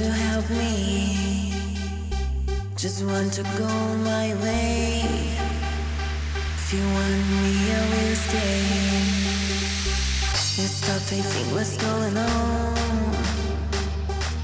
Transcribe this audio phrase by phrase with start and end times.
[0.00, 1.52] to help me.
[2.74, 3.68] Just want to go
[4.10, 5.02] my way.
[6.56, 8.62] If you want me, I will stay.
[10.56, 13.14] You stop thinking what's going on.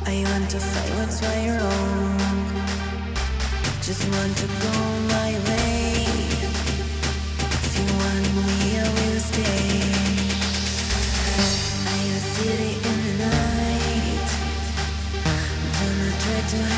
[0.04, 2.18] I want to fight what's right wrong.
[3.80, 4.95] Just want to go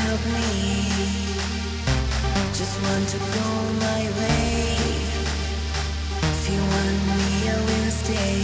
[0.09, 0.49] help me.
[2.59, 3.47] Just want to go
[3.87, 4.73] my way.
[6.33, 8.37] If you want me, I will stay.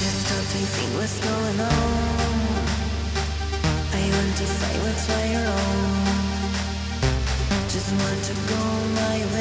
[0.00, 2.46] Let's stop and think what's going on.
[4.00, 6.06] I want to fight what's right or wrong.
[7.74, 8.62] Just want to go
[9.00, 9.35] my way.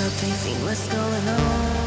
[0.00, 1.79] Stop and think what's going on.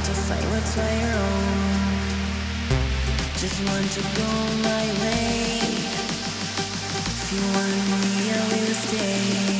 [0.00, 2.00] To fight what's right or wrong.
[3.36, 4.30] Just want to go
[4.62, 5.60] my way.
[7.06, 9.59] If you want me, I will stay.